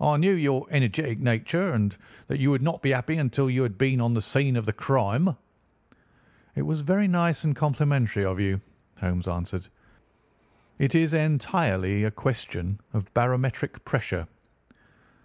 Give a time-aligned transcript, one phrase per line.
[0.00, 1.96] "I knew your energetic nature, and
[2.28, 4.72] that you would not be happy until you had been on the scene of the
[4.72, 5.36] crime."
[6.54, 8.60] "It was very nice and complimentary of you,"
[9.00, 9.66] Holmes answered.
[10.78, 14.28] "It is entirely a question of barometric pressure."